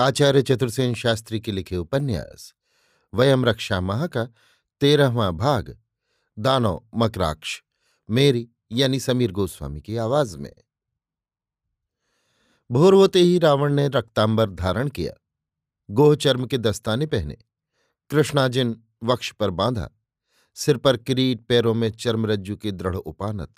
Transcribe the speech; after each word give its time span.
आचार्य 0.00 0.42
चतुर्सेन 0.42 0.94
शास्त्री 0.94 1.40
के 1.40 1.52
लिखे 1.52 1.76
उपन्यास, 1.76 2.54
वयम 3.14 3.44
रक्षा 3.44 3.80
माह 3.80 4.06
का 4.06 4.24
तेरहवां 4.80 5.32
भाग 5.36 5.78
दानो 6.38 6.88
मकराक्ष, 6.94 7.62
मेरी 8.10 8.48
यानी 8.72 9.00
समीर 9.00 9.32
गोस्वामी 9.32 9.80
की 9.80 9.96
आवाज़ 9.96 10.38
में। 10.38 10.52
भोर 12.70 12.94
होते 12.94 13.20
ही 13.20 13.38
रावण 13.38 13.72
ने 13.72 13.88
रक्तांबर 13.88 14.50
धारण 14.50 14.88
किया, 14.88 15.12
गोह 15.90 16.14
चर्म 16.16 16.46
के 16.46 16.58
दस्ताने 16.58 17.06
पहने 17.06 17.36
कृष्णाजिन 18.10 18.82
वक्ष 19.04 19.32
पर 19.32 19.50
बांधा, 19.50 19.90
सिर 20.54 20.76
पर 20.76 20.96
किरीट 20.96 21.40
पैरों 21.40 21.74
में 21.74 21.90
चर्मरज्जु 21.90 22.56
के 22.56 22.72
दृढ़ 22.72 22.96
उपानत, 22.96 23.54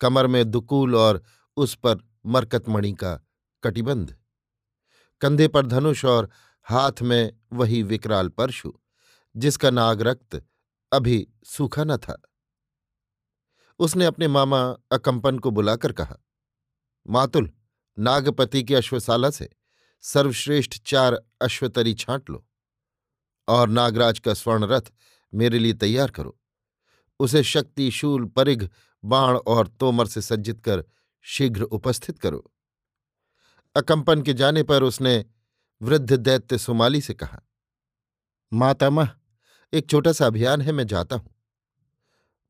कमर 0.00 0.26
में 0.26 0.50
दुकूल 0.50 0.96
और 0.96 1.22
उस 1.56 1.74
पर 1.74 1.98
मरकतमणि 2.26 2.92
का 2.92 3.14
कटिबंध। 3.64 4.19
कंधे 5.20 5.48
पर 5.48 5.66
धनुष 5.66 6.04
और 6.04 6.30
हाथ 6.62 7.02
में 7.02 7.32
वही 7.52 7.82
विकराल 7.82 8.28
परशु, 8.28 8.72
जिसका 9.36 9.70
नाग 9.70 10.02
रक्त 10.02 10.42
अभी 10.92 11.28
सूखा 11.44 11.84
न 11.84 11.96
था। 11.96 12.22
उसने 13.78 14.04
अपने 14.04 14.28
मामा 14.28 14.76
अकंपन 14.92 15.38
को 15.38 15.50
बुलाकर 15.50 15.92
कहा, 15.92 16.16
मातुल, 17.08 17.50
नागपति 17.98 18.62
की 18.64 18.74
अश्वशाला 18.74 19.30
से 19.30 19.48
सर्वश्रेष्ठ 20.00 20.78
चार 20.86 21.20
अश्वतरी 21.42 21.94
छांट 21.94 22.30
लो 22.30 22.46
और 23.48 23.68
नागराज 23.68 24.18
का 24.18 24.34
स्वर्ण 24.34 24.64
रथ 24.64 24.92
मेरे 25.34 25.58
लिए 25.58 25.72
तैयार 25.72 26.10
करो। 26.10 26.38
उसे 27.20 27.42
शक्ति 27.42 27.90
शूल 27.90 28.24
परिघ 28.24 28.68
बाण 29.04 29.36
और 29.36 29.68
तोमर 29.68 30.06
से 30.06 30.22
सज्जित 30.22 30.60
कर 30.60 30.84
शीघ्र 31.20 31.62
उपस्थित 31.62 32.18
करो। 32.18 32.49
अकंपन 33.76 34.22
के 34.22 34.32
जाने 34.34 34.62
पर 34.62 34.82
उसने 34.82 35.24
वृद्ध 35.80 36.12
दैत्य 36.12 36.58
सुमाली 36.58 37.00
से 37.00 37.14
कहा 37.14 37.40
मातामह 38.52 39.10
एक 39.72 39.90
छोटा 39.90 40.12
सा 40.12 40.26
अभियान 40.26 40.60
है, 40.60 40.72
मैं 40.72 40.86
जाता 40.86 41.16
हूँ। 41.16 41.34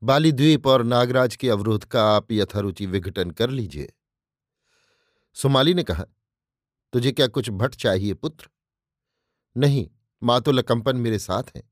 बाली 0.03 0.33
द्वीप 0.33 0.67
और 0.67 0.83
नागराज 0.83 1.37
के 1.37 1.51
अवरोध 1.51 1.85
का 1.85 2.05
आप 2.11 2.33
यथारुचि 2.33 2.87
विघटन 2.87 3.31
कर 3.31 3.50
लीजिए 3.50 3.93
सुमाली 5.37 5.75
ने 5.75 5.83
कहा, 5.83 6.05
तुझे 6.93 7.12
क्या 7.12 7.27
कुछ 7.27 7.50
भट 7.50 7.75
चाहिए 7.75 8.15
पुत्र? 8.15 8.49
नहीं 9.56 9.89
मातुल 10.23 10.62
कंपन 10.62 10.97
मेरे 10.97 11.19
साथ 11.19 11.56
हैं। 11.56 11.62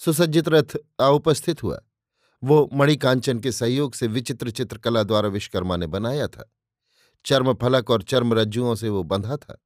सुसज्जित 0.00 0.48
रथ 0.48 0.76
अउपस्थित 1.00 1.62
हुआ। 1.62 1.80
वो 2.42 2.68
मणिकांचन 2.72 3.38
के 3.40 3.52
सहयोग 3.52 3.94
से 3.94 4.06
विचित्र 4.06 4.50
चित्रकला 4.50 5.02
द्वारा 5.02 5.28
विश्वकर्मा 5.28 5.76
ने 5.76 5.86
बनाया 5.86 6.28
था। 6.28 6.50
चर्म 7.24 7.54
फलक 7.54 7.90
और 7.90 8.02
चर्म 8.02 8.34
रज्जुओं 8.34 8.74
से 8.74 8.88
वो 8.88 9.02
बंधा 9.02 9.36
था। 9.36 9.58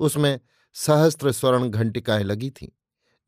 उसमें 0.00 0.40
सहस्त्र 0.74 1.32
स्वर्ण 1.32 1.68
घंटिकाएँ 1.68 2.24
लगी 2.24 2.50
थीं, 2.50 2.68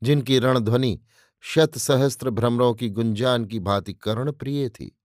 जिनकी 0.03 0.39
रणध्वनि 0.39 1.01
शत 1.41 1.77
सहस्त्र 1.77 2.29
भ्रमरों 2.29 2.73
की 2.73 2.89
गुंजान 2.89 3.45
की 3.45 3.59
भांति 3.59 3.93
कर्ण 3.93 4.31
प्रिय 4.31 4.69
थी। 4.69 4.97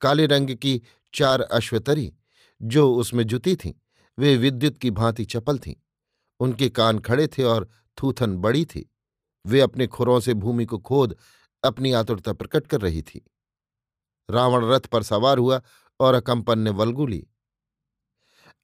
काले 0.00 0.26
रंग 0.26 0.50
की 0.56 0.82
चार 1.14 1.40
अश्वतरी 1.40 2.14
जो 2.62 2.94
उसमें 2.94 3.24
जुती 3.24 3.56
थीं, 3.56 3.72
वे 4.18 4.36
विद्युत 4.36 4.78
की 4.78 4.90
भांति 4.90 5.24
चपल 5.24 5.58
थीं। 5.58 5.74
उनके 6.40 6.68
कान 6.68 6.98
खड़े 6.98 7.26
थे 7.26 7.42
और 7.42 7.68
थूथन 8.02 8.36
बड़ी 8.36 8.64
थी। 8.64 8.90
वे 9.46 9.60
अपने 9.60 9.86
खुरों 9.86 10.20
से 10.20 10.34
भूमि 10.34 10.64
को 10.64 10.78
खोद 10.78 11.16
अपनी 11.64 11.92
आतुरता 11.92 12.32
प्रकट 12.32 12.66
कर 12.66 12.80
रही 12.80 13.02
थी। 13.02 13.30
रावण 14.30 14.64
रथ 14.64 14.80
पर 14.80 15.02
सवार 15.02 15.38
हुआ 15.38 15.62
और 16.00 16.14
अकंपन 16.14 16.58
ने 16.58 16.70
वल्गु 16.70 17.06
ली। 17.06 17.26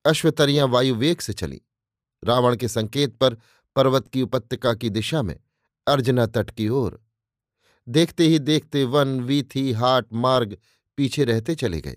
अश्वतरियाँ 0.04 0.66
वायु 0.68 0.94
वेग 0.94 1.20
से 1.20 1.32
चली। 1.32 1.60
रावण 2.24 2.56
के 2.56 2.68
संकेत 2.68 3.16
पर 3.16 3.36
पर्वत 3.76 4.08
की 4.08 4.22
उपत्यका 4.22 4.74
की 4.74 4.90
दिशा 4.90 5.22
में 5.22 5.40
अर्जना 5.86 6.26
तट 6.26 6.50
की 6.50 6.68
ओर। 6.68 7.04
देखते 7.88 8.24
ही 8.24 8.38
देखते 8.38 8.84
वन, 8.84 9.20
वीथी, 9.20 9.72
हाट, 9.72 10.06
मार्ग 10.12 10.56
पीछे 10.96 11.24
रहते 11.24 11.54
चले 11.54 11.80
गए। 11.80 11.96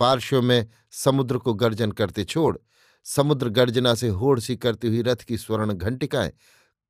पार्श्व 0.00 0.42
में 0.42 0.68
समुद्र 0.90 1.38
को 1.38 1.54
गर्जन 1.54 1.92
करते 1.92 2.24
छोड़, 2.24 2.58
समुद्र 3.04 3.48
गर्जना 3.48 3.94
से 3.94 4.08
होड़ 4.08 4.40
सी 4.40 4.56
करती 4.56 4.88
हुई 4.88 5.02
रथ 5.02 5.16
की 5.16 5.38
स्वर्ण 5.38 5.72
घंटिकाएँ 5.72 6.32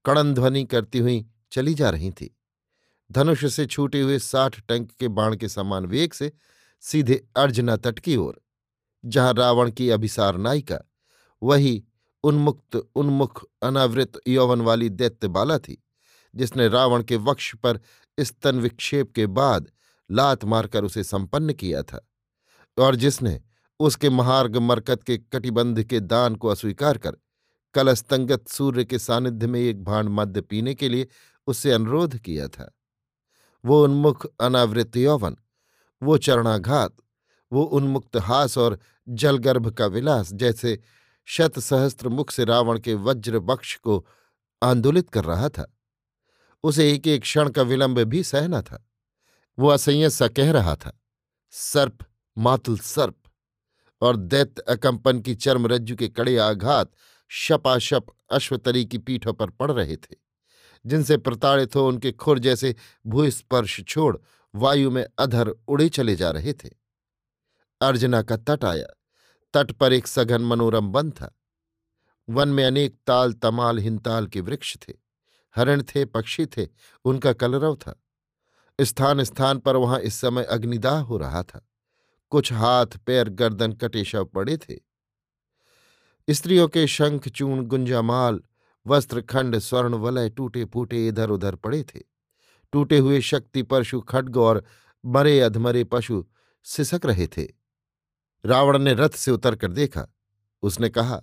कड़नध्वनि 0.05 0.65
करती 0.65 0.99
हुई 0.99 1.27
चली 1.53 1.75
जा 1.75 1.91
रही 1.91 2.11
थी। 2.11 2.39
धनुष 3.13 3.55
से 3.55 3.67
छूटे 3.67 4.01
हुए 4.01 4.19
साठ 4.19 4.61
टंक 4.61 4.91
के 4.91 5.09
बाण 5.09 5.37
के 5.37 5.49
समान 5.49 5.87
वेग 5.87 6.13
से 6.13 6.33
सीधे 6.81 7.27
अर्जना 7.37 7.77
तट 7.77 7.99
की 7.99 8.17
ओर, 8.17 8.41
जहाँ 9.05 9.35
रावण 9.35 9.71
की 9.71 9.91
अभिसार 9.91 10.37
नायिका, 10.37 10.79
वही 11.43 11.85
उन्मुक्त, 12.25 12.77
उन्मुख, 12.77 13.45
अनावृत 13.63 14.21
यौवन 14.29 14.61
वाली 14.61 14.89
दैत्य 14.89 15.29
बाला 15.29 15.59
थी, 15.59 15.83
जिसने 16.35 16.69
रावण 16.69 17.03
के 17.03 17.17
वक्ष 17.17 17.55
पर 17.55 17.81
स्तन 18.21 18.61
विक्षेप 18.61 19.13
के 19.13 19.27
बाद 19.27 19.71
लात 20.11 20.45
मारकर 20.45 20.85
उसे 20.85 21.05
संपन्न 21.05 21.53
किया 21.53 21.83
था, 21.83 22.09
और 22.79 22.95
जिसने 22.95 23.41
उसके 23.81 24.11
महार्ग 24.11 24.57
मरकत 24.57 25.03
के 25.03 25.17
कटिबंध 25.19 25.83
के 25.83 26.01
दान 26.01 26.37
को 26.37 26.49
अस्वीकार 26.49 26.99
कर 26.99 27.17
कलस्तंगत 27.75 28.49
सूर्य 28.49 28.85
के 28.85 28.99
सानिध्य 28.99 29.47
में 29.47 29.61
एक 29.61 29.85
भांड 29.85 30.09
मद्य 30.09 30.41
पीने 30.41 30.75
के 30.75 30.89
लिए 30.89 31.09
उससे 31.47 31.73
अनुरोध 31.73 32.17
किया 32.19 32.49
था। 32.49 32.73
वो 33.65 33.85
उन्मुख, 33.85 34.27
अनावृत 34.41 34.97
यौवन 34.97 35.37
वो 36.03 36.19
चरणाघात, 36.19 36.97
वो 37.53 37.63
उन्मुक्त 37.63 38.17
हास 38.17 38.59
और 38.59 38.79
जलगर्भ 39.09 39.71
का 39.71 39.87
विलास 39.87 40.33
जैसे 40.33 40.79
शत 41.29 41.59
सहस्त्र 41.59 42.09
मुख 42.09 42.31
से 42.31 42.45
रावण 42.45 42.79
के 42.79 42.95
वज्र 42.95 43.39
बक्ष 43.39 43.77
को 43.77 44.07
आंदोलित 44.63 45.11
कर 45.11 45.25
रहा 45.25 45.49
था। 45.49 45.73
उसे 46.65 46.91
एक 46.93 47.07
एक 47.07 47.23
क्षण 47.23 47.49
का 47.49 47.63
विलंब 47.63 47.99
भी 47.99 48.23
सहना 48.23 48.63
था। 48.63 48.83
वो 49.59 49.69
असंयत 49.69 50.13
सा 50.13 50.29
कह 50.29 50.51
रहा 50.53 50.75
था, 50.77 51.01
सर्प, 51.51 51.99
मातुल 52.39 52.79
सर्प! 52.79 53.17
और 54.03 54.17
दैत्य 54.17 54.63
अकंपन 54.69 55.21
की 55.21 55.35
चर्मरज्जु 55.35 55.97
के 55.97 56.09
कड़े 56.09 56.37
आघात 56.39 56.91
शपाशप 57.31 58.07
अश्वतरी 58.33 58.85
की 58.85 58.99
पीठों 58.99 59.33
पर 59.33 59.51
पड़ 59.51 59.71
रहे 59.73 59.97
थे, 59.97 60.17
जिनसे 60.87 61.17
प्रताड़ित 61.17 61.77
हो 61.77 61.87
उनके 61.89 62.13
खुर 62.13 62.39
जैसे 62.39 62.75
भूस्पर्श 63.07 63.81
छोड़ 63.89 64.17
वायु 64.57 64.91
में 64.91 65.07
अधर 65.19 65.49
उड़े 65.49 65.89
चले 65.89 66.17
जा 66.17 66.31
रहे 66.31 66.53
थे। 66.53 66.71
अर्जना 67.81 68.23
का 68.23 68.37
तट 68.37 68.65
आया। 68.65 68.87
तट 69.55 69.73
पर 69.73 69.93
एक 69.93 70.07
सघन 70.07 70.43
मनोरम 70.43 70.93
वन 70.93 71.11
था। 71.11 71.39
वन 72.29 72.49
में 72.49 72.65
अनेक 72.65 72.99
ताल 73.07 73.33
तमाल 73.33 73.79
हिंताल 73.79 74.27
के 74.27 74.41
वृक्ष 74.41 74.77
थे। 74.77 74.93
हरण 75.57 75.83
थे, 75.83 76.05
पक्षी 76.05 76.47
थे, 76.47 76.69
उनका 77.05 77.33
कलरव 77.33 77.77
था। 77.77 78.03
स्थान 78.81 79.23
स्थान 79.23 79.59
पर 79.59 79.77
वहाँ 79.77 80.01
इस 80.01 80.15
समय 80.15 80.45
अग्निदाह 80.45 81.01
हो 81.01 81.17
रहा 81.17 81.43
था। 81.43 81.69
कुछ 82.31 82.53
हाथ, 82.53 82.87
पैर, 82.87 83.29
गर्दन, 83.29 83.73
कटे 83.73 84.05
शव 84.05 84.25
पड़े 84.25 84.57
थे। 84.57 84.77
स्त्रियों 86.31 86.69
के 86.69 86.87
शंख 86.87 87.29
चूर्ण 87.29 87.63
गुंजामाल, 87.63 88.41
वस्त्रखंड, 88.87 89.59
स्वर्ण, 89.59 89.95
वलय 89.95 90.31
टूटे 90.31 90.65
फूटे 90.65 91.09
इधर 91.09 91.31
उधर 91.31 91.55
पड़े 91.55 91.83
थे। 91.83 92.16
टूटे 92.73 92.99
हुए 92.99 93.21
शक्ति 93.21 93.63
परशु 93.63 94.01
खड्ग 94.01 94.37
और 94.37 94.65
मरे 95.07 95.41
अधमरे 95.41 95.85
पशु 95.85 96.27
सिसक 96.65 97.01
रहे 97.05 97.27
थे। 97.27 97.49
रावण 98.47 98.79
ने 98.79 98.95
रथ 98.95 99.11
से 99.11 99.31
उतर 99.31 99.57
कर 99.57 99.73
देखा। 99.73 100.07
उसने 100.63 100.89
कहा, 100.89 101.23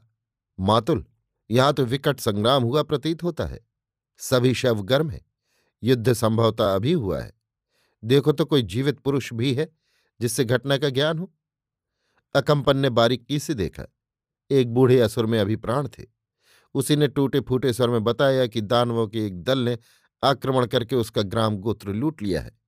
मातुल, 0.60 1.06
यहाँ 1.52 1.74
तो 1.74 1.86
विकट 1.86 2.20
संग्राम 2.20 2.64
हुआ 2.64 2.84
प्रतीत 2.84 3.24
होता 3.24 3.46
है। 3.46 3.68
सभी 4.18 4.54
शव 4.54 4.82
गर्म 4.82 5.10
है। 5.10 5.26
युद्ध 5.84 6.14
संभवता 6.14 6.76
अभी 6.76 6.94
हुआ 6.94 7.22
है। 7.22 7.34
देखो 8.04 8.32
तो 8.32 8.46
कोई 8.46 8.62
जीवित 8.62 9.00
पुरुष 9.00 9.34
भी 9.34 9.54
है 9.54 9.72
जिससे 10.22 10.46
घटना 10.46 10.78
का 10.78 10.90
ज्ञान 10.90 11.20
हो। 11.20 11.34
अकंपन 12.36 12.78
ने 12.78 12.90
बारीकी 12.90 13.40
से 13.40 13.54
देखा। 13.54 13.84
एक 14.52 14.74
बूढ़े 14.74 15.00
असुर 15.00 15.26
में 15.26 15.40
अभी 15.40 15.56
प्राण 15.56 15.88
थे। 15.88 16.04
उसी 16.74 16.96
ने 16.96 17.08
टूटे 17.08 17.40
फूटे 17.40 17.74
स्वर 17.74 17.90
में 17.90 18.04
बताया 18.04 18.48
कि 18.48 18.62
दानवों 18.62 19.08
के 19.08 19.26
एक 19.26 19.44
दल 19.44 19.60
ने 19.60 19.78
आक्रमण 20.24 20.66
करके 20.66 20.96
उसका 20.96 21.22
ग्राम 21.22 21.58
गोत्र 21.58 21.94
लूट 21.94 22.22
लिया 22.22 22.42
है। 22.42 22.60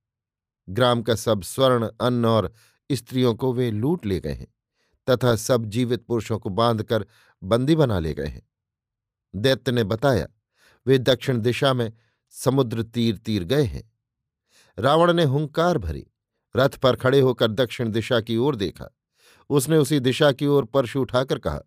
ग्राम 0.70 1.02
का 1.02 1.16
सब 1.16 1.44
स्वर्ण, 1.44 1.90
अन्न 2.02 2.26
और 2.26 2.54
स्त्रियों 2.92 3.36
को 3.36 3.54
वे 3.54 3.72
लूट 3.72 4.06
ले 4.06 4.20
गए 4.20 4.34
हैं 4.34 4.48
तथा 5.10 5.36
सब 5.36 5.66
जीवित 5.66 6.06
पुरुषों 6.06 6.40
को 6.40 6.50
बांधकर 6.50 7.06
बंदी 7.44 7.76
बना 7.76 8.00
ले 8.00 8.14
गए 8.14 8.28
हैं। 8.28 8.50
दैत्य 9.36 9.72
ने 9.72 9.84
बताया, 9.84 10.28
वे 10.88 10.98
दक्षिण 10.98 11.38
दिशा 11.38 11.74
में 11.74 11.94
समुद्र 12.30 12.84
तीर 12.84 13.18
तीर 13.18 13.44
गए 13.44 13.64
हैं। 13.64 13.94
रावण 14.80 15.14
ने 15.14 15.24
हुंकार 15.24 15.78
भरी, 15.78 16.08
रथ 16.58 16.70
पर 16.70 16.96
खड़े 16.96 17.20
होकर 17.20 17.52
दक्षिण 17.52 17.92
दिशा 17.92 18.22
की 18.22 18.38
ओर 18.38 18.56
देखा। 18.56 18.96
उसने 19.50 19.78
उसी 19.78 20.00
दिशा 20.00 20.32
की 20.32 20.46
ओर 20.46 20.66
परशु 20.66 21.02
उठाकर 21.02 21.40
कहा, 21.40 21.60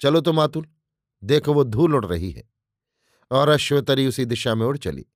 चलो 0.00 0.20
तो 0.20 0.32
मातुल, 0.32 0.66
देखो 1.24 1.54
वो 1.54 1.64
धूल 1.64 1.94
उड़ 1.94 2.06
रही 2.06 2.30
है। 2.30 2.50
और 3.30 3.48
अश्वतरी 3.48 4.06
उसी 4.06 4.24
दिशा 4.24 4.54
में 4.54 4.66
उड़ 4.66 4.78
चली। 4.78 5.06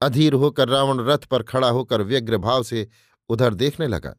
अधीर 0.00 0.32
होकर 0.32 0.68
रावण 0.68 1.00
रथ 1.00 1.18
पर 1.18 1.42
खड़ा 1.42 1.68
होकर 1.68 2.02
व्यग्र 2.02 2.36
भाव 2.36 2.62
से 2.62 2.88
उधर 3.28 3.54
देखने 3.54 3.86
लगा। 3.86 4.14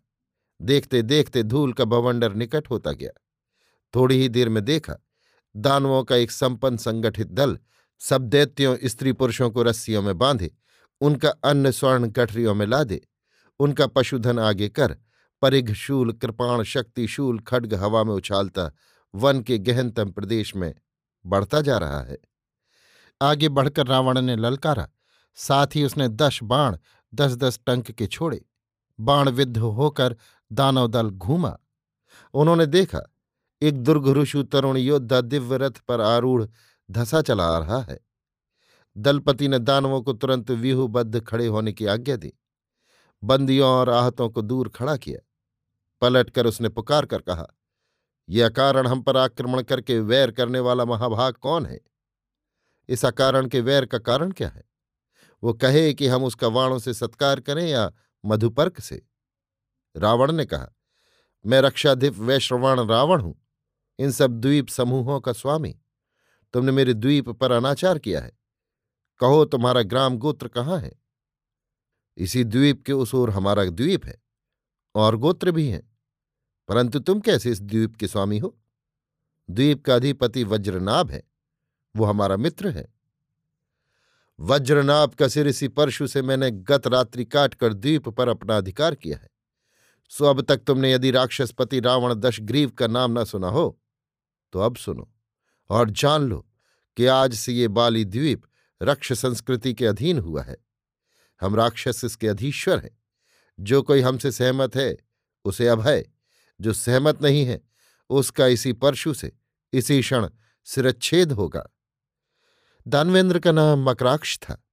देखते 0.61 1.01
देखते 1.01 1.43
धूल 1.43 1.73
का 1.73 1.85
बवंडर 1.85 2.33
निकट 2.33 2.69
होता 2.69 2.91
गया। 2.91 3.11
थोड़ी 3.95 4.21
ही 4.21 4.29
देर 4.29 4.49
में 4.49 4.65
देखा, 4.65 4.95
दानवों 5.55 6.03
का 6.03 6.15
एक 6.15 6.31
संपन्न 6.31 6.77
संगठित 6.77 7.27
दल 7.27 7.59
सब 7.99 8.21
दैत्यों, 8.21 8.77
स्त्री 8.83 9.13
पुरुषों 9.13 9.51
को 9.51 9.63
रस्सियों 9.63 10.01
में 10.01 10.17
बांधे, 10.17 10.55
उनका 11.01 11.29
अन्न 11.29 11.71
स्वर्ण 11.71 12.07
गठरियों 12.07 12.55
में 12.55 12.65
लादे। 12.65 13.07
उनका 13.59 13.87
पशुधन 13.87 14.39
आगे 14.39 14.69
कर, 14.69 14.97
परिघ 15.41 15.73
शूल, 15.73 16.11
कृपाण 16.13 16.63
शक्ति 16.63 17.07
शूल, 17.07 17.39
खड्ग 17.39 17.73
हवा 17.73 18.03
में 18.03 18.13
उछालता, 18.13 18.71
वन 19.15 19.41
के 19.41 19.57
गहनतम 19.57 20.11
प्रदेश 20.11 20.55
में 20.55 20.75
बढ़ता 21.25 21.61
जा 21.61 21.77
रहा 21.77 22.01
है। 22.01 22.17
आगे 23.21 23.49
बढ़कर 23.49 23.87
रावण 23.87 24.21
ने 24.21 24.35
ललकारा। 24.35 24.89
साथ 25.37 25.75
ही 25.75 25.83
उसने 25.83 26.07
दस 26.07 26.39
बाण 26.43 26.77
दस 27.13 27.35
दस 27.35 27.59
टंक 27.65 27.91
के 27.91 28.07
छोड़े। 28.07 28.45
बाण 28.99 29.29
विद्ध 29.29 29.57
होकर 29.57 30.15
दानव 30.51 30.87
दल 30.87 31.09
घूमा। 31.09 31.57
उन्होंने 32.33 32.65
देखा, 32.65 33.01
एक 33.61 33.83
दुर्घुरुषु 33.83 34.43
तरुण 34.43 34.77
योद्धा 34.77 35.21
दिव्य 35.21 35.57
रथ 35.57 35.79
पर 35.87 36.01
आरूढ़ 36.01 36.45
धसा 36.91 37.21
चला 37.21 37.45
आ 37.45 37.57
रहा 37.57 37.81
है। 37.81 37.99
दलपति 38.97 39.47
ने 39.47 39.59
दानवों 39.59 40.01
को 40.01 40.13
तुरंत 40.13 40.51
व्यूहबद्ध 40.51 41.19
खड़े 41.19 41.47
होने 41.47 41.73
की 41.73 41.85
आज्ञा 41.85 42.15
दी। 42.15 42.33
बंदियों 43.23 43.69
और 43.69 43.89
आहतों 43.89 44.29
को 44.29 44.41
दूर 44.41 44.69
खड़ा 44.69 44.97
किया। 44.97 45.19
पलटकर 46.01 46.45
उसने 46.45 46.69
पुकार 46.69 47.05
कर 47.05 47.21
कहा, 47.21 47.47
यह 48.29 48.45
अकारण 48.45 48.87
हम 48.87 49.01
पर 49.01 49.17
आक्रमण 49.17 49.61
करके 49.61 49.99
वैर 49.99 50.31
करने 50.31 50.59
वाला 50.59 50.85
महाभाग 50.85 51.33
कौन 51.33 51.65
है? 51.65 51.79
इस 52.89 53.05
अकारण 53.05 53.47
के 53.47 53.61
वैर 53.61 53.85
का 53.85 53.97
कारण 53.97 54.31
क्या 54.31 54.49
है? 54.49 54.66
वो 55.43 55.53
कहे 55.53 55.93
कि 55.93 56.07
हम 56.07 56.23
उसका 56.23 56.47
वाणों 56.47 56.79
से 56.79 56.93
सत्कार 56.93 57.39
करें 57.39 57.67
या 57.67 57.91
मधुपर्क 58.25 58.79
से। 58.79 59.07
रावण 59.97 60.31
ने 60.31 60.45
कहा, 60.45 60.69
मैं 61.45 61.61
रक्षाधिप 61.61 62.17
वैश्रवाण 62.17 62.79
रावण 62.79 63.21
हूँ। 63.21 63.47
इन 63.99 64.11
सब 64.11 64.31
द्वीप 64.31 64.67
समूहों 64.67 65.19
का 65.19 65.33
स्वामी। 65.33 65.79
तुमने 66.53 66.71
मेरे 66.71 66.93
द्वीप 66.93 67.29
पर 67.29 67.51
अनाचार 67.51 67.99
किया 67.99 68.21
है। 68.21 68.37
कहो 69.19 69.45
तुम्हारा 69.45 69.81
ग्राम 69.81 70.17
गोत्र 70.17 70.47
कहाँ 70.47 70.79
है? 70.79 70.91
इसी 72.17 72.43
द्वीप 72.43 72.83
के 72.85 72.93
उस 72.93 73.15
ओर 73.15 73.29
हमारा 73.29 73.65
द्वीप 73.65 74.05
है, 74.05 74.21
और 74.95 75.15
गोत्र 75.15 75.51
भी 75.51 75.69
हैं। 75.69 75.97
परंतु 76.67 76.99
तुम 76.99 77.19
कैसे 77.19 77.51
इस 77.51 77.61
द्वीप 77.61 77.95
के 77.95 78.07
स्वामी 78.07 78.37
हो? 78.37 78.57
द्वीप 79.49 79.85
का 79.85 79.95
अधिपति 79.95 80.43
वज्रनाभ 80.43 81.11
है, 81.11 81.23
वो 81.95 82.05
हमारा 82.05 82.37
मित्र 82.37 82.69
है। 82.69 82.96
वज्रनाभ 84.39 85.09
का 85.09 85.27
सिर 85.27 85.47
इसी 85.47 85.67
परशु 85.67 86.07
से 86.07 86.21
मैंने 86.21 86.51
गत 86.51 86.87
रात्रि 86.87 87.25
काटकर 87.25 87.73
द्वीप 87.73 88.09
पर 88.09 88.27
अपना 88.27 88.57
अधिकार 88.57 88.95
किया 88.95 89.17
है। 89.17 89.29
सो 90.09 90.25
अब 90.25 90.41
तक 90.41 90.57
तुमने 90.57 90.93
यदि 90.93 91.11
राक्षसपति 91.11 91.79
रावण 91.79 92.13
दशग्रीव 92.13 92.69
का 92.69 92.87
नाम 92.87 93.19
न 93.19 93.23
सुना 93.23 93.47
हो 93.47 93.81
तो 94.53 94.59
अब 94.59 94.75
सुनो 94.75 95.11
और 95.69 95.89
जान 95.89 96.21
लो 96.21 96.47
कि 96.97 97.05
आज 97.05 97.33
से 97.33 97.53
ये 97.53 97.67
बाली 97.67 98.05
द्वीप 98.05 98.43
रक्ष 98.81 99.13
संस्कृति 99.13 99.73
के 99.73 99.85
अधीन 99.85 100.19
हुआ 100.19 100.43
है। 100.43 100.57
हम 101.41 101.55
राक्षस 101.55 102.01
इसके 102.05 102.27
अधीश्वर 102.27 102.79
हैं। 102.79 102.97
जो 103.59 103.81
कोई 103.81 104.01
हमसे 104.01 104.31
सहमत 104.31 104.75
है, 104.75 104.97
उसे 105.45 105.67
अभय। 105.67 106.05
जो 106.61 106.73
सहमत 106.73 107.21
नहीं 107.21 107.45
है, 107.45 107.61
उसका 108.09 108.47
इसी 108.47 108.73
परशु 108.73 109.13
से, 109.13 109.31
इसी 109.73 110.01
क्षण 110.01 110.29
सिरच्छेद 110.63 111.31
होगा। 111.31 111.67
दानवेंद्र 112.87 113.39
का 113.39 113.51
नाम 113.51 113.89
मकराक्ष 113.89 114.39
था। 114.39 114.63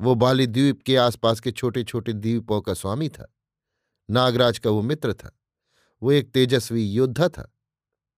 वो 0.00 0.14
बाली 0.14 0.46
द्वीप 0.46 0.82
के 0.82 0.96
आसपास 0.96 1.40
के 1.40 1.52
छोटे 1.52 1.84
छोटे 1.84 2.12
द्वीपों 2.12 2.60
का 2.60 2.74
स्वामी 2.74 3.08
था। 3.08 3.34
नागराज 4.10 4.58
का 4.58 4.70
वो 4.70 4.82
मित्र 4.82 5.14
था। 5.14 5.38
वो 6.02 6.12
एक 6.12 6.30
तेजस्वी 6.30 6.90
योद्धा 6.90 7.28
था। 7.28 7.52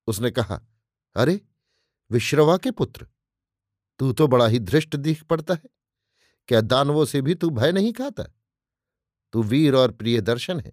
उसने 0.07 0.31
कहा, 0.31 0.63
अरे, 1.17 1.41
विश्रवा 2.11 2.57
के 2.57 2.71
पुत्र, 2.71 3.07
तू 3.99 4.13
तो 4.13 4.29
बड़ा 4.29 4.47
ही 4.47 4.59
धृष्ट 4.59 4.97
दिख 4.97 5.25
पड़ता 5.25 5.55
है। 5.55 5.65
क्या 6.49 6.61
दानवों 6.61 7.05
से 7.05 7.23
भी 7.23 7.35
तू 7.35 7.51
भय 7.51 7.73
नहीं 7.73 7.93
खाता? 7.93 8.25
तू 9.33 9.43
वीर 9.43 9.75
और 9.75 9.91
प्रिय 9.91 10.21
दर्शन 10.21 10.61
है, 10.61 10.73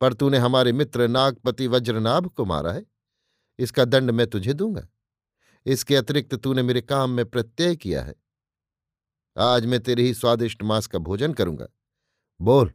पर 0.00 0.14
तूने 0.14 0.38
हमारे 0.38 0.72
मित्र 0.72 1.08
नागपति 1.08 1.66
वज्रनाभ 1.66 2.26
को 2.26 2.44
मारा 2.44 2.72
है। 2.72 2.86
इसका 3.58 3.84
दंड 3.84 4.10
मैं 4.10 4.26
तुझे 4.26 4.52
दूँगा। 4.52 4.88
इसके 5.66 5.96
अतिरिक्त 5.96 6.34
तूने 6.34 6.62
मेरे 6.62 6.80
काम 6.80 7.10
में 7.10 7.24
प्रत्यय 7.26 7.76
किया 7.76 8.02
है। 8.02 8.14
आज 9.38 9.66
मैं 9.66 9.80
तेरे 9.80 10.02
ही 10.02 10.14
स्वादिष्ट 10.14 10.62
मांस 10.62 10.86
का 10.86 10.98
भोजन 10.98 11.32
करूँगा। 11.32 11.66
बोल, 12.40 12.72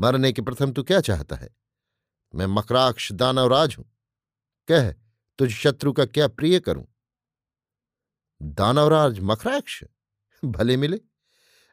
मरने 0.00 0.32
के 0.32 0.42
प्रथम 0.42 0.72
तू 0.72 0.82
क्या 0.82 1.00
चाहता 1.00 1.36
है? 1.36 1.48
मैं 2.34 2.46
मकराक्ष 2.46 3.12
दानवराज 3.12 3.76
हूँ। 3.78 3.84
कह, 4.68 4.92
तुझ 5.38 5.50
शत्रु 5.50 5.92
का 5.92 6.04
क्या 6.04 6.28
प्रिय 6.28 6.60
करूँ? 6.60 6.86
दानवराज 8.42 9.20
मकराक्ष? 9.20 9.84
भले 10.44 10.76
मिले। 10.76 11.00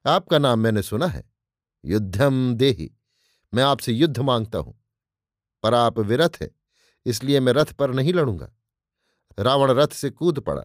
आपका 0.05 0.37
नाम 0.37 0.59
मैंने 0.59 0.81
सुना 0.81 1.07
है। 1.07 1.23
युद्धम 1.85 2.55
देही। 2.55 2.91
मैं 3.53 3.63
आपसे 3.63 3.91
युद्ध 3.91 4.19
माँगता 4.19 4.57
हूँ। 4.57 4.79
पर 5.63 5.73
आप 5.73 5.99
विरथ 5.99 6.29
है, 6.41 6.51
इसलिए 7.05 7.39
मैं 7.39 7.53
रथ 7.53 7.65
पर 7.65 7.93
नहीं 7.93 8.13
लड़ूँगा। 8.13 8.51
रावण 9.39 9.71
रथ 9.71 9.87
से 9.87 10.09
कूद 10.09 10.39
पड़ा। 10.39 10.63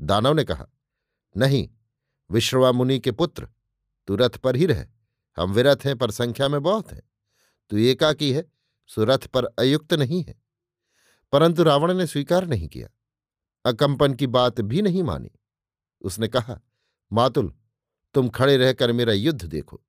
दानव 0.00 0.32
ने 0.32 0.44
कहा, 0.44 0.66
नहीं 1.36 1.68
विश्रवा 2.30 2.72
मुनि 2.72 2.98
के 2.98 3.12
पुत्र, 3.12 3.48
तू 4.06 4.16
रथ 4.16 4.30
पर 4.30 4.56
ही 4.56 4.66
रह। 4.66 4.86
हम 5.38 5.52
विरथ 5.52 5.76
हैं, 5.84 5.98
पर 5.98 6.10
संख्या 6.10 6.48
में 6.48 6.62
बहुत 6.62 6.92
हैं। 6.92 7.02
तू 7.70 7.76
एकाकी 7.76 8.32
है, 8.32 8.52
सो 8.86 9.04
रथ 9.04 9.18
पर 9.18 9.44
अयुक्त 9.44 9.94
नहीं 9.94 10.24
है। 10.24 10.42
परंतु 11.32 11.62
रावण 11.62 11.94
ने 11.94 12.06
स्वीकार 12.06 12.46
नहीं 12.46 12.68
किया। 12.68 12.88
अकंपन 13.64 14.14
की 14.14 14.26
बात 14.26 14.60
भी 14.60 14.82
नहीं 14.82 15.02
मानी। 15.02 15.30
उसने 16.02 16.28
कहा, 16.28 16.60
मातुल, 17.12 17.54
तुम 18.14 18.28
खड़े 18.28 18.56
रहकर 18.56 18.92
मेरा 18.92 19.12
युद्ध 19.12 19.44
देखो। 19.44 19.82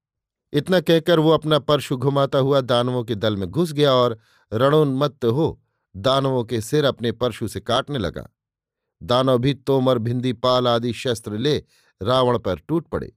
इतना 0.54 0.82
कहकर 0.82 1.20
वो 1.20 1.30
अपना 1.30 1.60
परशु 1.60 1.98
घुमाता 1.98 2.40
हुआ 2.40 2.62
दानवों 2.62 3.04
के 3.04 3.16
दल 3.16 3.38
में 3.38 3.48
घुस 3.48 3.74
गया 3.74 3.94
और 3.94 4.20
रणोन्मत्त 4.54 5.26
हो 5.26 5.64
दानवों 5.96 6.44
के 6.44 6.62
सिर 6.62 6.86
अपने 6.86 7.12
परशु 7.12 7.48
से 7.48 7.60
काटने 7.60 8.00
लगा। 8.00 8.30
दानव 9.04 9.38
भी 9.38 9.54
तोमर, 9.54 9.98
भिंदी, 9.98 10.34
पाल 10.34 10.68
आदि 10.68 10.94
शस्त्र 10.94 11.38
ले 11.38 11.64
रावण 12.02 12.40
पर 12.40 12.60
टूट 12.60 12.88
पड़े। 12.88 13.14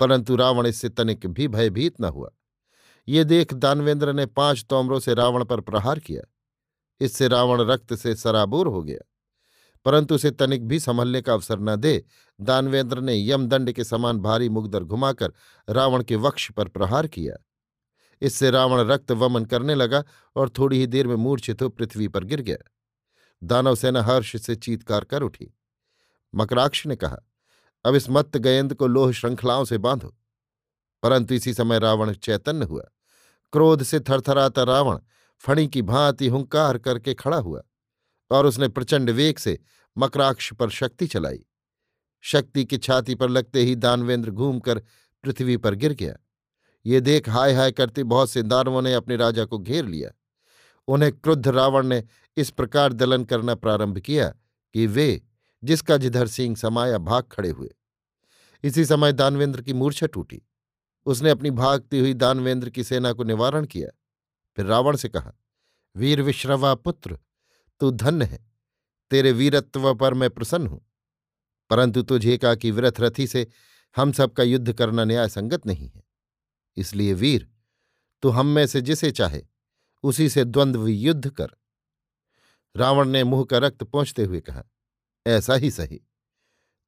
परंतु 0.00 0.36
रावण 0.36 0.66
इससे 0.66 0.88
तनिक 0.88 1.26
भी 1.26 1.48
भयभीत 1.48 2.00
न 2.00 2.04
हुआ। 2.04 2.30
ये 3.08 3.24
देख 3.24 3.54
दानवेंद्र 3.54 4.12
ने 4.12 4.26
पाँच 4.26 4.64
तोमरों 4.70 5.00
से 5.00 5.14
रावण 5.14 5.44
पर 5.44 5.60
प्रहार 5.60 5.98
किया। 5.98 6.22
इससे 7.00 7.28
रावण 7.28 7.60
रक्त 7.60 7.94
से 7.94 8.14
सराबोर 8.14 8.66
हो 8.66 8.82
गया। 8.82 9.10
परंतु 9.84 10.14
उसे 10.14 10.30
तनिक 10.30 10.68
भी 10.68 10.80
संभलने 10.80 11.22
का 11.22 11.32
अवसर 11.32 11.58
न 11.58 11.76
दे 11.76 12.04
दानवेंद्र 12.40 13.00
ने 13.00 13.30
यमदंड 13.30 13.72
के 13.72 13.84
समान 13.84 14.18
भारी 14.18 14.48
मुगदर 14.48 14.84
घुमाकर 14.84 15.32
रावण 15.68 16.02
के 16.02 16.16
वक्ष 16.16 16.50
पर 16.50 16.68
प्रहार 16.68 17.06
किया। 17.06 17.45
इससे 18.20 18.50
रावण 18.50 18.80
रक्त 18.80 19.12
वमन 19.12 19.44
करने 19.44 19.74
लगा 19.74 20.04
और 20.36 20.50
थोड़ी 20.50 20.78
ही 20.78 20.86
देर 20.86 21.06
में 21.06 21.14
मूर्छित 21.14 21.62
हो 21.62 21.68
पृथ्वी 21.68 22.08
पर 22.08 22.24
गिर 22.24 22.40
गया। 22.40 22.70
दानव 23.42 23.74
सेना 23.74 24.02
हर्ष 24.02 24.36
से 24.36 24.56
चीतकार 24.56 25.04
कर 25.04 25.22
उठी। 25.22 25.54
मकराक्ष 26.34 26.86
ने 26.86 26.96
कहा, 26.96 27.16
अब 27.84 27.94
इस 27.94 28.10
मत्त 28.10 28.36
गयंद 28.36 28.74
को 28.74 28.86
लोह 28.86 29.12
श्रृंखलाओं 29.12 29.64
से 29.64 29.78
बांधो। 29.78 30.16
परंतु 31.02 31.34
इसी 31.34 31.54
समय 31.54 31.78
रावण 31.78 32.12
चैतन्य 32.12 32.64
हुआ। 32.64 32.82
क्रोध 33.52 33.82
से 33.82 34.00
थरथराता 34.00 34.62
रावण 34.62 34.98
फणी 35.38 35.68
की 35.68 35.82
भांति 35.82 36.28
हुंकार 36.28 36.78
करके 36.78 37.14
खड़ा 37.14 37.36
हुआ 37.36 37.62
और 38.30 38.46
उसने 38.46 38.68
प्रचंड 38.68 39.10
वेग 39.10 39.38
से 39.38 39.58
मकराक्ष 39.98 40.52
पर 40.52 40.70
शक्ति 40.70 41.06
चलाई। 41.06 41.44
शक्ति 42.20 42.64
की 42.64 42.78
छाती 42.78 43.14
पर 43.14 43.28
लगते 43.28 43.60
ही 43.60 43.74
दानवेंद्र 43.74 44.30
घूमकर 44.30 44.78
पृथ्वी 45.24 45.56
पर 45.56 45.74
गिर 45.74 45.92
गया। 45.92 46.16
ये 46.86 47.00
देख 47.00 47.28
हाय 47.28 47.52
हाय 47.52 47.72
करते 47.72 48.04
बहुत 48.04 48.30
से 48.30 48.42
दानवों 48.42 48.82
ने 48.82 48.94
अपने 48.94 49.16
राजा 49.16 49.44
को 49.44 49.58
घेर 49.58 49.84
लिया। 49.84 50.10
उन्हें 50.88 51.12
क्रुद्ध 51.12 51.48
रावण 51.48 51.86
ने 51.86 52.04
इस 52.36 52.50
प्रकार 52.50 52.92
दलन 52.92 53.24
करना 53.24 53.54
प्रारंभ 53.54 53.98
किया 53.98 54.28
कि 54.74 54.86
वे, 54.86 55.22
जिसका 55.64 55.96
जिधर 55.96 56.26
सिंह 56.26 56.56
समाया 56.56 56.98
भाग 56.98 57.24
खड़े 57.32 57.50
हुए। 57.50 57.74
इसी 58.64 58.84
समय 58.84 59.12
दानवेंद्र 59.12 59.62
की 59.62 59.72
मूर्छा 59.72 60.06
टूटी। 60.06 60.42
उसने 61.06 61.30
अपनी 61.30 61.50
भागती 61.50 61.98
हुई 61.98 62.14
दानवेंद्र 62.14 62.70
की 62.70 62.84
सेना 62.84 63.12
को 63.12 63.24
निवारण 63.24 63.66
किया। 63.66 63.88
फिर 64.56 64.66
रावण 64.66 64.96
से 64.96 65.08
कहा, 65.08 65.32
वीर 65.96 66.22
विश्रवा 66.22 66.74
पुत्र, 66.74 67.18
तू 67.80 67.90
धन्य 67.90 68.24
है। 68.24 68.50
तेरे 69.10 69.32
वीरत्व 69.32 69.94
पर 69.94 70.14
मैं 70.14 70.30
प्रसन्न 70.30 70.66
हूँ। 70.66 70.86
परंतु 71.70 72.02
तुझे 72.02 72.34
एकाकी 72.34 72.70
व्रथ 72.70 72.92
रथी 73.00 73.26
से 73.26 73.46
हम 73.96 74.12
सबका 74.12 74.42
युद्ध 74.42 74.72
करना 74.72 75.04
न्याय 75.04 75.28
संगत 75.28 75.66
नहीं 75.66 75.88
है। 75.88 76.05
इसलिए 76.76 77.12
वीर, 77.12 77.48
तू 78.22 78.28
हम 78.28 78.46
में 78.46 78.66
से 78.66 78.80
जिसे 78.80 79.10
चाहे, 79.10 79.42
उसी 80.04 80.28
से 80.28 80.44
द्वंद्व 80.44 80.86
युद्ध 80.86 81.30
कर। 81.30 81.50
रावण 82.74 83.08
ने 83.08 83.24
मुँह 83.24 83.44
का 83.44 83.58
रक्त 83.58 83.82
पहुँचते 83.82 84.24
हुए 84.24 84.40
कहा, 84.40 84.62
ऐसा 85.26 85.54
ही 85.54 85.70
सही। 85.70 86.00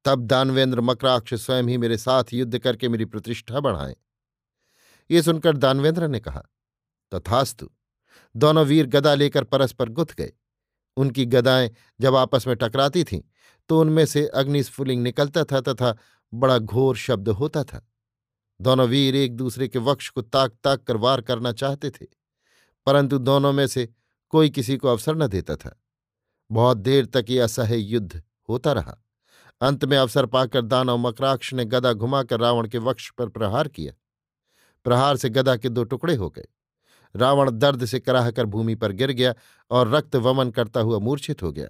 तब 0.05 0.25
दानवेंद्र 0.25 0.81
मकराक्ष 0.81 1.33
स्वयं 1.33 1.63
ही 1.63 1.77
मेरे 1.77 1.97
साथ 1.97 2.33
युद्ध 2.33 2.57
करके 2.59 2.89
मेरी 2.89 3.05
प्रतिष्ठा 3.05 3.59
बढ़ाए। 3.59 3.95
ये 5.09 5.21
सुनकर 5.21 5.57
दानवेंद्र 5.57 6.07
ने 6.07 6.19
कहा, 6.19 6.43
तथास्तु, 7.11 7.69
दोनों 8.35 8.65
वीर 8.65 8.87
गदा 8.87 9.13
लेकर 9.15 9.43
परस्पर 9.43 9.89
गुथ 9.89 10.15
गए। 10.17 10.31
उनकी 10.97 11.25
गदाएँ 11.25 11.69
जब 11.99 12.15
आपस 12.15 12.47
में 12.47 12.55
टकराती 12.55 13.03
थीं 13.03 13.21
तो 13.69 13.79
उनमें 13.81 14.05
से 14.05 14.25
अग्निस्फुलिंग 14.27 15.01
निकलता 15.03 15.43
था 15.43 15.59
तथा 15.61 15.95
बड़ा 16.33 16.57
घोर 16.57 16.95
शब्द 16.97 17.29
होता 17.29 17.63
था। 17.63 17.88
दोनों 18.61 18.87
वीर 18.87 19.15
एक 19.15 19.35
दूसरे 19.35 19.67
के 19.67 19.79
वक्ष 19.79 20.09
को 20.09 20.21
ताक 20.21 20.53
ताक 20.63 20.83
कर 20.83 20.97
वार 20.97 21.21
करना 21.21 21.51
चाहते 21.51 21.89
थे, 21.89 22.05
परंतु 22.87 23.17
दोनों 23.17 23.53
में 23.53 23.67
से 23.67 23.87
कोई 24.29 24.49
किसी 24.49 24.77
को 24.77 24.87
अवसर 24.87 25.15
न 25.15 25.27
देता 25.27 25.55
था। 25.55 25.79
बहुत 26.51 26.77
देर 26.77 27.05
तक 27.05 27.25
यह 27.29 27.43
असह्य 27.43 27.77
युद्ध 27.77 28.21
होता 28.49 28.71
रहा। 28.73 28.97
अंत 29.61 29.85
में 29.85 29.97
अवसर 29.97 30.25
पाकर 30.25 30.61
दानव 30.61 30.97
मकराक्ष 30.97 31.53
ने 31.53 31.65
गदा 31.65 31.93
घुमाकर 31.93 32.39
रावण 32.39 32.67
के 32.67 32.77
वक्ष 32.77 33.09
पर 33.11 33.29
प्रहार 33.29 33.67
किया। 33.67 33.93
प्रहार 34.85 35.17
से 35.17 35.29
गदा 35.29 35.55
के 35.55 35.69
दो 35.69 35.83
टुकड़े 35.83 36.15
हो 36.15 36.29
गए। 36.29 36.47
रावण 37.15 37.51
दर्द 37.51 37.85
से 37.85 37.99
कराहकर 37.99 38.45
भूमि 38.45 38.75
पर 38.75 38.91
गिर 38.91 39.11
गया 39.11 39.33
और 39.71 39.89
रक्त 39.89 40.15
वमन 40.15 40.51
करता 40.51 40.79
हुआ 40.79 40.99
मूर्छित 40.99 41.43
हो 41.43 41.51
गया। 41.51 41.67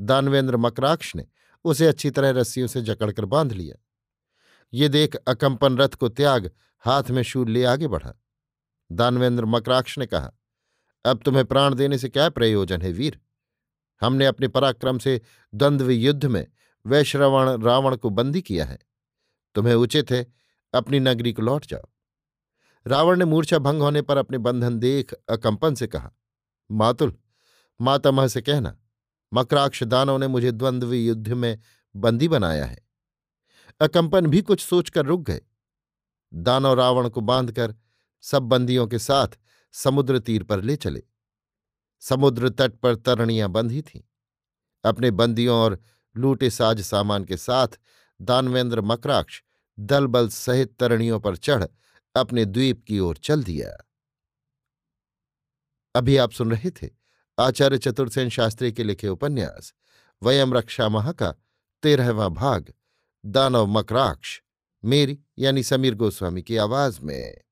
दानवेंद्र 0.00 0.56
मकराक्ष 0.56 1.14
ने 1.16 1.26
उसे 1.64 1.86
अच्छी 1.86 2.10
तरह 2.10 2.30
रस्सियों 2.30 2.66
से 2.66 2.82
जकड़कर 2.82 3.24
बाँध 3.24 3.52
लिया। 3.52 3.82
ये 4.76 4.88
देख 4.88 5.14
अकंपन 5.14 5.78
रथ 5.78 5.88
को 5.88 6.08
त्याग 6.08 6.50
हाथ 6.80 7.02
में 7.10 7.22
शूल 7.22 7.50
ले 7.50 7.64
आगे 7.64 7.88
बढ़ा। 7.88 8.12
दानवेंद्र 8.92 9.44
मकराक्ष 9.44 9.98
ने 9.98 10.06
कहा, 10.06 10.32
अब 11.04 11.22
तुम्हें 11.24 11.44
प्राण 11.44 11.74
देने 11.74 11.98
से 11.98 12.08
क्या 12.08 12.28
प्रयोजन 12.28 12.82
है, 12.82 12.92
वीर? 12.92 13.20
हमने 14.00 14.26
अपने 14.26 14.48
पराक्रम 14.48 14.98
से 14.98 15.20
द्वंद्व 15.54 15.90
युद्ध 15.90 16.24
में 16.24 16.46
वैश्रवण 16.86 17.62
रावण 17.62 17.96
को 17.96 18.10
बंदी 18.10 18.42
किया 18.42 18.64
है। 18.64 18.78
तुम्हें 19.54 19.74
उचित 19.74 20.10
है, 20.10 20.32
अपनी 20.74 21.00
नगरी 21.00 21.32
को 21.32 21.42
लौट 21.42 21.66
जाओ। 21.66 21.88
रावण 22.86 23.18
ने 23.18 23.24
मूर्छा 23.24 23.58
भंग 23.58 23.82
होने 23.82 24.02
पर 24.02 24.16
अपने 24.16 24.38
बंधन 24.38 24.78
देख 24.78 25.12
अकंपन 25.12 25.74
से 25.74 25.86
कहा, 25.86 26.12
मातुल, 26.70 27.16
मातामह 27.80 28.28
से 28.28 28.42
कहना, 28.42 28.78
मकराक्ष 29.34 29.82
दानों 29.82 30.18
ने 30.18 30.28
मुझे 30.28 30.52
द्वंद्व 30.52 30.92
युद्ध 30.92 31.28
में 31.28 31.58
बंदी 31.96 32.28
बनाया 32.28 32.64
है। 32.64 32.85
अकंपन 33.80 34.26
भी 34.26 34.42
कुछ 34.42 34.60
सोचकर 34.60 35.06
रुक 35.06 35.20
गए। 35.20 35.40
दानव 36.34 36.74
रावण 36.74 37.08
को 37.08 37.20
बांधकर 37.20 37.74
सब 38.20 38.42
बंदियों 38.42 38.86
के 38.86 38.98
साथ 38.98 39.28
समुद्र 39.72 40.18
तीर 40.18 40.42
पर 40.42 40.62
ले 40.62 40.76
चले। 40.76 41.02
समुद्र 42.00 42.48
तट 42.48 42.74
पर 42.74 42.96
तरणियाँ 42.96 43.48
बंधी 43.48 43.82
थीं। 43.82 44.00
अपने 44.84 45.10
बंदियों 45.10 45.56
और 45.56 45.78
लूटे 46.16 46.50
साज 46.50 46.80
सामान 46.80 47.24
के 47.24 47.36
साथ 47.36 47.68
दानवेंद्र 48.22 48.80
मकराक्ष 48.80 49.42
दलबल 49.78 50.28
सहित 50.28 50.76
तरणियों 50.78 51.20
पर 51.20 51.36
चढ़ 51.36 51.64
अपने 52.16 52.44
द्वीप 52.44 52.84
की 52.86 52.98
ओर 52.98 53.16
चल 53.16 53.44
दिया। 53.44 53.86
अभी 55.94 56.16
आप 56.16 56.32
सुन 56.32 56.50
रहे 56.50 56.70
थे 56.70 56.90
आचार्य 57.38 57.78
चतुर्सेन 57.78 58.28
शास्त्री 58.28 58.72
के 58.72 58.84
लिखे 58.84 59.08
उपन्यास, 59.08 59.74
वयम 60.22 60.54
रक्षा 60.54 60.88
महा 60.88 61.12
का 61.12 61.34
तेरहवा 61.82 62.28
भाग। 62.28 62.72
दानव 63.26 63.66
मकराक्ष 63.66 64.40
मेरी 64.84 65.18
यानी 65.38 65.62
समीर 65.62 65.94
गोस्वामी 65.94 66.42
की 66.42 66.56
आवाज़ 66.56 67.00
में। 67.02 67.45